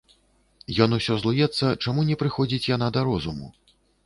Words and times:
Ён 0.85 0.95
усё 0.97 1.17
злуецца, 1.23 1.69
чаму 1.83 2.07
не 2.09 2.19
прыходзіць 2.23 2.63
яна 2.75 2.87
да 2.97 3.05
розуму. 3.13 3.53